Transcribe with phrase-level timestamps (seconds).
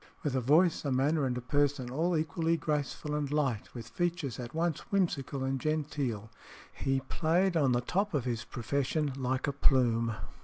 [0.23, 4.39] With a voice, a manner, and a person all equally graceful and light, with features
[4.39, 6.31] at once whimsical and genteel,
[6.73, 10.15] he played on the top of his profession like a plume.